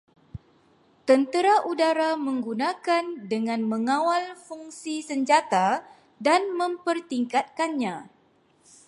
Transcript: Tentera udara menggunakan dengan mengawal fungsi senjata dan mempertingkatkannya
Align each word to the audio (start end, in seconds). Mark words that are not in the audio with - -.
Tentera 1.07 1.53
udara 1.71 2.09
menggunakan 2.27 3.05
dengan 3.31 3.61
mengawal 3.71 4.23
fungsi 4.47 4.95
senjata 5.09 5.67
dan 6.27 6.41
mempertingkatkannya 6.61 7.95